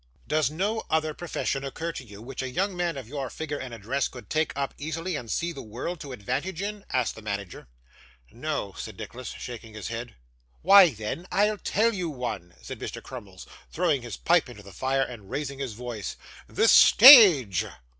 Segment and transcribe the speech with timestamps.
[0.27, 3.71] 'Does no other profession occur to you, which a young man of your figure and
[3.71, 7.67] address could take up easily, and see the world to advantage in?' asked the manager.
[8.31, 10.15] 'No,' said Nicholas, shaking his head.
[10.63, 13.03] 'Why, then, I'll tell you one,' said Mr.
[13.03, 16.15] Crummles, throwing his pipe into the fire, and raising his voice.
[16.47, 17.65] 'The stage.